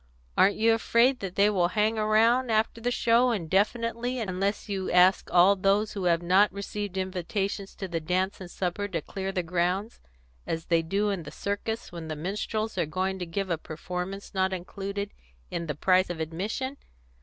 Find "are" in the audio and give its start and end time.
12.79-12.87